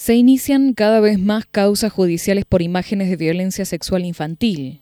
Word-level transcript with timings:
Se 0.00 0.14
inician 0.14 0.72
cada 0.72 0.98
vez 1.00 1.18
más 1.18 1.44
causas 1.44 1.92
judiciales 1.92 2.46
por 2.46 2.62
imágenes 2.62 3.10
de 3.10 3.16
violencia 3.16 3.66
sexual 3.66 4.06
infantil. 4.06 4.80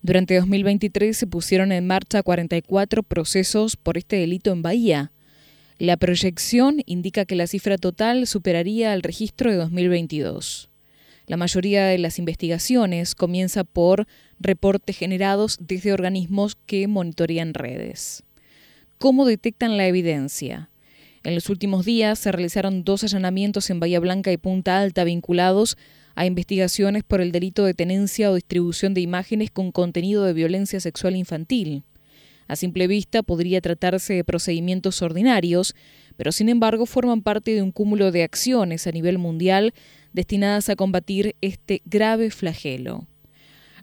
Durante 0.00 0.36
2023 0.36 1.14
se 1.14 1.26
pusieron 1.26 1.70
en 1.70 1.86
marcha 1.86 2.22
44 2.22 3.02
procesos 3.02 3.76
por 3.76 3.98
este 3.98 4.16
delito 4.16 4.50
en 4.50 4.62
Bahía. 4.62 5.12
La 5.76 5.98
proyección 5.98 6.82
indica 6.86 7.26
que 7.26 7.34
la 7.34 7.46
cifra 7.46 7.76
total 7.76 8.26
superaría 8.26 8.94
el 8.94 9.02
registro 9.02 9.50
de 9.50 9.58
2022. 9.58 10.70
La 11.26 11.36
mayoría 11.36 11.84
de 11.84 11.98
las 11.98 12.18
investigaciones 12.18 13.14
comienza 13.14 13.64
por 13.64 14.06
reportes 14.40 14.96
generados 14.96 15.58
desde 15.60 15.92
organismos 15.92 16.56
que 16.64 16.88
monitorean 16.88 17.52
redes. 17.52 18.22
¿Cómo 18.96 19.26
detectan 19.26 19.76
la 19.76 19.86
evidencia? 19.86 20.70
En 21.28 21.34
los 21.34 21.50
últimos 21.50 21.84
días 21.84 22.18
se 22.18 22.32
realizaron 22.32 22.84
dos 22.84 23.04
allanamientos 23.04 23.68
en 23.68 23.80
Bahía 23.80 24.00
Blanca 24.00 24.32
y 24.32 24.38
Punta 24.38 24.80
Alta 24.80 25.04
vinculados 25.04 25.76
a 26.14 26.24
investigaciones 26.24 27.04
por 27.04 27.20
el 27.20 27.32
delito 27.32 27.66
de 27.66 27.74
tenencia 27.74 28.30
o 28.30 28.34
distribución 28.34 28.94
de 28.94 29.02
imágenes 29.02 29.50
con 29.50 29.70
contenido 29.70 30.24
de 30.24 30.32
violencia 30.32 30.80
sexual 30.80 31.16
infantil. 31.16 31.82
A 32.46 32.56
simple 32.56 32.86
vista 32.86 33.22
podría 33.22 33.60
tratarse 33.60 34.14
de 34.14 34.24
procedimientos 34.24 35.02
ordinarios, 35.02 35.74
pero 36.16 36.32
sin 36.32 36.48
embargo 36.48 36.86
forman 36.86 37.20
parte 37.20 37.50
de 37.50 37.60
un 37.60 37.72
cúmulo 37.72 38.10
de 38.10 38.22
acciones 38.22 38.86
a 38.86 38.92
nivel 38.92 39.18
mundial 39.18 39.74
destinadas 40.14 40.70
a 40.70 40.76
combatir 40.76 41.36
este 41.42 41.82
grave 41.84 42.30
flagelo. 42.30 43.06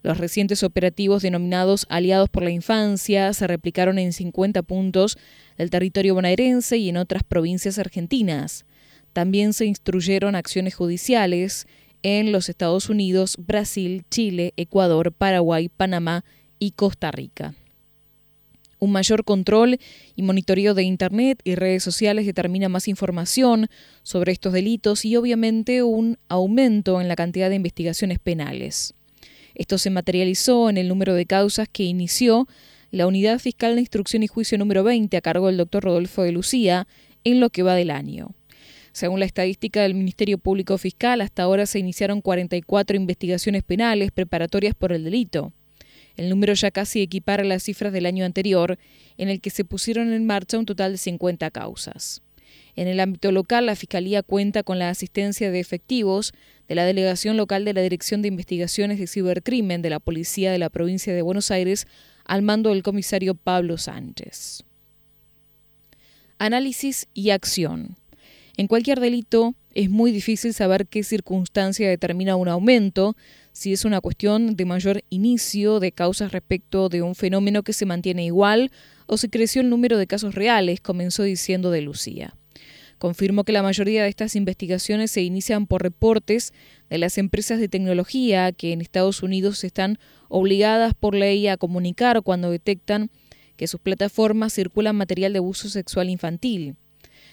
Los 0.05 0.19
recientes 0.19 0.61
operativos 0.61 1.23
denominados 1.23 1.87
Aliados 1.89 2.29
por 2.29 2.43
la 2.43 2.51
Infancia 2.51 3.33
se 3.33 3.47
replicaron 3.47 3.97
en 3.97 4.13
50 4.13 4.61
puntos 4.61 5.17
del 5.57 5.71
territorio 5.71 6.13
bonaerense 6.13 6.77
y 6.77 6.89
en 6.89 6.97
otras 6.97 7.23
provincias 7.23 7.79
argentinas. 7.79 8.65
También 9.13 9.53
se 9.53 9.65
instruyeron 9.65 10.35
acciones 10.35 10.75
judiciales 10.75 11.65
en 12.03 12.31
los 12.31 12.49
Estados 12.49 12.87
Unidos, 12.87 13.37
Brasil, 13.39 14.03
Chile, 14.11 14.53
Ecuador, 14.57 15.11
Paraguay, 15.11 15.69
Panamá 15.69 16.23
y 16.59 16.73
Costa 16.73 17.09
Rica. 17.09 17.55
Un 18.77 18.91
mayor 18.91 19.23
control 19.23 19.79
y 20.15 20.21
monitoreo 20.21 20.75
de 20.75 20.83
Internet 20.83 21.41
y 21.43 21.55
redes 21.55 21.81
sociales 21.81 22.27
determina 22.27 22.69
más 22.69 22.87
información 22.87 23.69
sobre 24.03 24.33
estos 24.33 24.53
delitos 24.53 25.03
y 25.03 25.15
obviamente 25.15 25.81
un 25.81 26.19
aumento 26.27 27.01
en 27.01 27.07
la 27.07 27.15
cantidad 27.15 27.49
de 27.49 27.55
investigaciones 27.55 28.19
penales. 28.19 28.93
Esto 29.55 29.77
se 29.77 29.89
materializó 29.89 30.69
en 30.69 30.77
el 30.77 30.87
número 30.87 31.13
de 31.13 31.25
causas 31.25 31.67
que 31.71 31.83
inició 31.83 32.47
la 32.91 33.07
Unidad 33.07 33.39
Fiscal 33.39 33.75
de 33.75 33.81
Instrucción 33.81 34.23
y 34.23 34.27
Juicio 34.27 34.57
número 34.57 34.83
20 34.83 35.15
a 35.17 35.21
cargo 35.21 35.47
del 35.47 35.57
doctor 35.57 35.83
Rodolfo 35.83 36.23
de 36.23 36.31
Lucía 36.31 36.87
en 37.23 37.39
lo 37.39 37.49
que 37.49 37.63
va 37.63 37.75
del 37.75 37.91
año. 37.91 38.35
Según 38.91 39.19
la 39.19 39.25
estadística 39.25 39.81
del 39.81 39.93
Ministerio 39.93 40.37
Público 40.37 40.77
Fiscal, 40.77 41.19
hasta 41.19 41.43
ahora 41.43 41.65
se 41.65 41.79
iniciaron 41.79 42.21
44 42.21 42.95
investigaciones 42.95 43.63
penales 43.63 44.11
preparatorias 44.11 44.73
por 44.73 44.93
el 44.93 45.03
delito. 45.03 45.51
El 46.15 46.29
número 46.29 46.53
ya 46.53 46.71
casi 46.71 47.01
equipara 47.01 47.43
las 47.43 47.63
cifras 47.63 47.91
del 47.91 48.05
año 48.05 48.23
anterior, 48.23 48.77
en 49.17 49.27
el 49.27 49.41
que 49.41 49.49
se 49.49 49.65
pusieron 49.65 50.13
en 50.13 50.25
marcha 50.25 50.57
un 50.57 50.65
total 50.65 50.93
de 50.93 50.97
50 50.97 51.51
causas. 51.51 52.21
En 52.75 52.87
el 52.87 52.99
ámbito 52.99 53.31
local, 53.31 53.67
la 53.67 53.75
Fiscalía 53.75 54.21
cuenta 54.21 54.63
con 54.63 54.79
la 54.79 54.89
asistencia 54.89 55.49
de 55.49 55.59
efectivos 55.59 56.33
de 56.67 56.75
la 56.75 56.85
Delegación 56.85 57.37
Local 57.37 57.63
de 57.63 57.73
la 57.73 57.81
Dirección 57.81 58.21
de 58.21 58.27
Investigaciones 58.27 58.99
de 58.99 59.07
Cibercrimen 59.07 59.81
de 59.81 59.89
la 59.89 59.99
Policía 59.99 60.51
de 60.51 60.59
la 60.59 60.69
Provincia 60.69 61.13
de 61.13 61.21
Buenos 61.21 61.51
Aires 61.51 61.87
al 62.25 62.41
mando 62.41 62.71
del 62.71 62.83
comisario 62.83 63.35
Pablo 63.35 63.77
Sánchez. 63.77 64.63
Análisis 66.37 67.07
y 67.13 67.29
acción. 67.29 67.95
En 68.57 68.67
cualquier 68.67 68.99
delito 68.99 69.55
es 69.73 69.89
muy 69.89 70.11
difícil 70.11 70.53
saber 70.53 70.87
qué 70.87 71.03
circunstancia 71.03 71.87
determina 71.87 72.35
un 72.35 72.47
aumento, 72.47 73.15
si 73.51 73.73
es 73.73 73.85
una 73.85 74.01
cuestión 74.01 74.55
de 74.55 74.65
mayor 74.65 75.03
inicio 75.09 75.79
de 75.79 75.91
causas 75.91 76.31
respecto 76.31 76.89
de 76.89 77.01
un 77.01 77.15
fenómeno 77.15 77.63
que 77.63 77.73
se 77.73 77.85
mantiene 77.85 78.25
igual 78.25 78.71
o 79.05 79.17
si 79.17 79.29
creció 79.29 79.61
el 79.61 79.69
número 79.69 79.97
de 79.97 80.07
casos 80.07 80.35
reales, 80.35 80.81
comenzó 80.81 81.23
diciendo 81.23 81.71
de 81.71 81.81
Lucía. 81.81 82.35
Confirmó 82.97 83.43
que 83.43 83.51
la 83.51 83.63
mayoría 83.63 84.03
de 84.03 84.09
estas 84.09 84.35
investigaciones 84.35 85.11
se 85.11 85.21
inician 85.21 85.67
por 85.67 85.83
reportes 85.83 86.53
de 86.89 86.97
las 86.97 87.17
empresas 87.17 87.59
de 87.59 87.67
tecnología 87.67 88.51
que 88.51 88.71
en 88.71 88.81
Estados 88.81 89.21
Unidos 89.21 89.63
están 89.63 89.99
obligadas 90.29 90.93
por 90.93 91.13
ley 91.13 91.47
a 91.47 91.57
comunicar 91.57 92.21
cuando 92.21 92.51
detectan 92.51 93.11
que 93.57 93.67
sus 93.67 93.79
plataformas 93.79 94.53
circulan 94.53 94.95
material 94.95 95.33
de 95.33 95.39
abuso 95.39 95.69
sexual 95.69 96.09
infantil. 96.09 96.75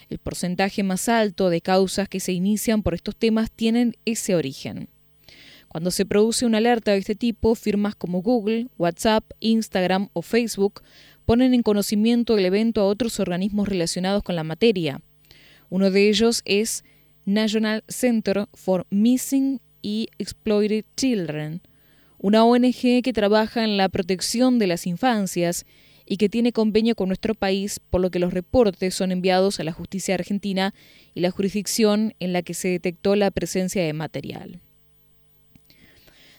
El 0.08 0.18
porcentaje 0.18 0.82
más 0.82 1.08
alto 1.08 1.48
de 1.48 1.60
causas 1.60 2.08
que 2.08 2.20
se 2.20 2.32
inician 2.32 2.82
por 2.82 2.94
estos 2.94 3.16
temas 3.16 3.50
tienen 3.50 3.96
ese 4.04 4.34
origen. 4.34 4.88
Cuando 5.68 5.90
se 5.90 6.04
produce 6.04 6.44
una 6.44 6.58
alerta 6.58 6.90
de 6.90 6.98
este 6.98 7.14
tipo, 7.14 7.54
firmas 7.54 7.94
como 7.94 8.20
Google, 8.20 8.66
WhatsApp, 8.76 9.24
Instagram 9.40 10.08
o 10.12 10.20
Facebook 10.20 10.82
ponen 11.24 11.54
en 11.54 11.62
conocimiento 11.62 12.36
del 12.36 12.44
evento 12.44 12.82
a 12.82 12.86
otros 12.86 13.20
organismos 13.20 13.68
relacionados 13.68 14.22
con 14.22 14.36
la 14.36 14.44
materia. 14.44 15.00
Uno 15.72 15.90
de 15.90 16.10
ellos 16.10 16.42
es 16.44 16.84
National 17.24 17.82
Center 17.88 18.44
for 18.52 18.86
Missing 18.90 19.58
y 19.80 20.08
Exploited 20.18 20.84
Children, 20.98 21.62
una 22.18 22.44
ONG 22.44 23.00
que 23.02 23.12
trabaja 23.14 23.64
en 23.64 23.78
la 23.78 23.88
protección 23.88 24.58
de 24.58 24.66
las 24.66 24.86
infancias 24.86 25.64
y 26.04 26.18
que 26.18 26.28
tiene 26.28 26.52
convenio 26.52 26.94
con 26.94 27.08
nuestro 27.08 27.34
país, 27.34 27.80
por 27.88 28.02
lo 28.02 28.10
que 28.10 28.18
los 28.18 28.34
reportes 28.34 28.94
son 28.94 29.12
enviados 29.12 29.60
a 29.60 29.64
la 29.64 29.72
justicia 29.72 30.14
argentina 30.14 30.74
y 31.14 31.20
la 31.20 31.30
jurisdicción 31.30 32.12
en 32.20 32.34
la 32.34 32.42
que 32.42 32.52
se 32.52 32.68
detectó 32.68 33.16
la 33.16 33.30
presencia 33.30 33.82
de 33.82 33.94
material. 33.94 34.60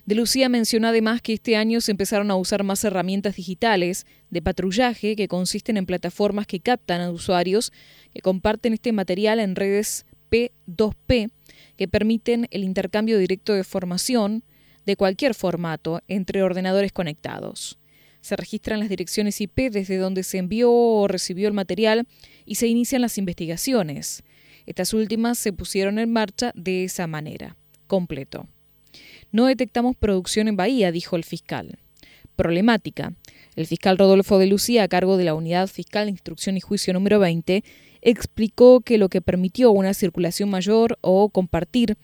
De 0.06 0.16
Lucía 0.16 0.50
mencionó 0.50 0.90
además 0.90 1.22
que 1.22 1.34
este 1.34 1.56
año 1.56 1.80
se 1.80 1.92
empezaron 1.92 2.30
a 2.30 2.36
usar 2.36 2.64
más 2.64 2.84
herramientas 2.84 3.38
digitales 3.38 4.06
de 4.30 4.42
patrullaje 4.42 5.16
que 5.16 5.30
consisten 5.30 5.78
en 5.78 5.86
plataformas 5.86 6.46
que 6.46 6.60
captan 6.60 7.00
a 7.00 7.10
usuarios 7.10 7.72
que 8.14 8.22
comparten 8.22 8.74
este 8.74 8.92
material 8.92 9.40
en 9.40 9.56
redes 9.56 10.06
P2P 10.30 11.32
que 11.78 11.88
permiten 11.88 12.48
el 12.52 12.66
intercambio 12.66 13.18
directo 13.18 13.54
de 13.54 13.64
formación 13.64 14.44
de 14.86 14.98
cualquier 14.98 15.36
formato 15.36 16.02
entre 16.10 16.44
ordenadores 16.44 16.92
conectados. 16.92 17.80
Se 18.20 18.36
registran 18.36 18.80
las 18.80 18.90
direcciones 18.90 19.40
IP 19.40 19.72
desde 19.72 19.98
donde 19.98 20.24
se 20.24 20.38
envió 20.38 20.70
o 20.72 21.08
recibió 21.08 21.48
el 21.48 21.54
material 21.54 22.08
y 22.46 22.56
se 22.56 22.68
inician 22.68 23.02
las 23.02 23.18
investigaciones. 23.18 24.24
Estas 24.66 24.94
últimas 24.94 25.38
se 25.38 25.54
pusieron 25.54 25.98
en 25.98 26.12
marcha 26.12 26.52
de 26.56 26.84
esa 26.84 27.08
manera. 27.08 27.56
Completo. 27.88 28.48
No 29.34 29.48
detectamos 29.48 29.96
producción 29.96 30.48
en 30.48 30.56
Bahía, 30.56 30.92
dijo 30.92 31.16
el 31.16 31.24
fiscal. 31.24 31.80
Problemática. 32.36 33.14
El 33.56 33.66
fiscal 33.66 33.98
Rodolfo 33.98 34.38
de 34.38 34.46
Lucía, 34.46 34.84
a 34.84 34.88
cargo 34.88 35.18
de 35.18 35.24
la 35.24 35.34
Unidad 35.34 35.68
Fiscal 35.68 36.06
de 36.06 36.12
Instrucción 36.12 36.56
y 36.56 36.62
Juicio 36.62 36.94
número 36.94 37.18
20, 37.18 37.64
explicó 38.04 38.82
que 38.82 39.00
lo 39.00 39.10
que 39.10 39.22
permitió 39.22 39.72
una 39.72 39.96
circulación 39.96 40.52
mayor 40.52 41.00
o 41.02 41.30
compartir 41.30 41.98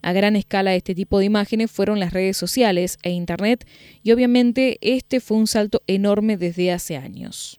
a 0.00 0.12
gran 0.12 0.36
escala 0.36 0.76
este 0.76 0.94
tipo 0.94 1.18
de 1.18 1.24
imágenes 1.24 1.72
fueron 1.72 1.98
las 1.98 2.12
redes 2.12 2.36
sociales 2.36 2.98
e 3.02 3.10
Internet 3.10 3.66
y 4.04 4.12
obviamente 4.12 4.78
este 4.80 5.18
fue 5.18 5.38
un 5.38 5.48
salto 5.48 5.82
enorme 5.88 6.36
desde 6.36 6.70
hace 6.70 6.96
años. 6.96 7.58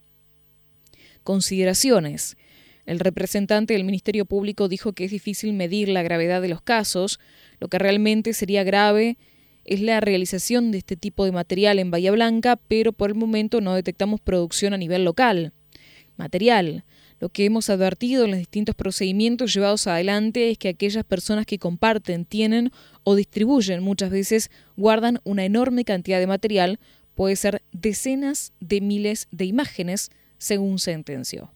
Consideraciones. 1.25 2.37
El 2.87 2.99
representante 2.99 3.73
del 3.73 3.83
Ministerio 3.83 4.25
Público 4.25 4.69
dijo 4.69 4.93
que 4.93 5.03
es 5.03 5.11
difícil 5.11 5.51
medir 5.51 5.89
la 5.89 6.03
gravedad 6.03 6.41
de 6.41 6.47
los 6.47 6.61
casos, 6.61 7.19
lo 7.59 7.67
que 7.67 7.77
realmente 7.77 8.31
sería 8.31 8.63
grave 8.63 9.17
es 9.65 9.81
la 9.81 9.99
realización 9.99 10.71
de 10.71 10.77
este 10.77 10.95
tipo 10.95 11.25
de 11.25 11.33
material 11.33 11.79
en 11.79 11.91
Bahía 11.91 12.13
Blanca, 12.13 12.57
pero 12.69 12.93
por 12.93 13.09
el 13.09 13.15
momento 13.15 13.59
no 13.59 13.75
detectamos 13.75 14.21
producción 14.21 14.73
a 14.73 14.77
nivel 14.77 15.03
local. 15.03 15.51
Material. 16.15 16.85
Lo 17.19 17.27
que 17.27 17.43
hemos 17.43 17.69
advertido 17.69 18.23
en 18.23 18.31
los 18.31 18.39
distintos 18.39 18.73
procedimientos 18.73 19.53
llevados 19.53 19.85
adelante 19.87 20.49
es 20.49 20.57
que 20.57 20.69
aquellas 20.69 21.03
personas 21.03 21.45
que 21.45 21.59
comparten, 21.59 22.23
tienen 22.23 22.71
o 23.03 23.15
distribuyen 23.15 23.83
muchas 23.83 24.11
veces 24.11 24.49
guardan 24.77 25.19
una 25.25 25.43
enorme 25.43 25.83
cantidad 25.83 26.19
de 26.19 26.27
material, 26.27 26.79
puede 27.15 27.35
ser 27.35 27.63
decenas 27.73 28.53
de 28.61 28.79
miles 28.79 29.27
de 29.31 29.43
imágenes, 29.43 30.09
según 30.37 30.79
sentenció. 30.79 31.51